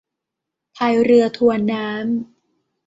[0.75, 1.99] พายเรือทวนน้ำ